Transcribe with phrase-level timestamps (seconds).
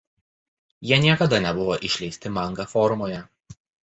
[0.91, 3.21] Jie niekada nebuvo išleisti manga formoje.